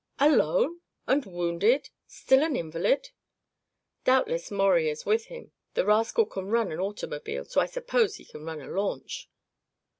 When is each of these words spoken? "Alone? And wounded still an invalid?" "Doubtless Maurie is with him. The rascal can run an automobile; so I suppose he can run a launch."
"Alone? 0.17 0.81
And 1.05 1.23
wounded 1.27 1.91
still 2.07 2.41
an 2.41 2.55
invalid?" 2.55 3.11
"Doubtless 4.03 4.49
Maurie 4.49 4.89
is 4.89 5.05
with 5.05 5.25
him. 5.25 5.51
The 5.75 5.85
rascal 5.85 6.25
can 6.25 6.47
run 6.47 6.71
an 6.71 6.79
automobile; 6.79 7.45
so 7.45 7.61
I 7.61 7.67
suppose 7.67 8.15
he 8.15 8.25
can 8.25 8.43
run 8.43 8.61
a 8.61 8.67
launch." 8.67 9.29